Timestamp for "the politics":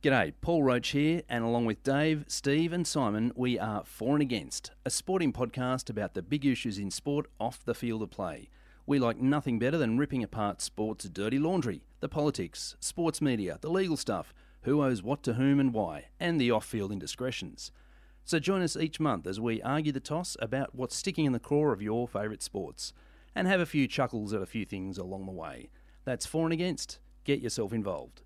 11.98-12.76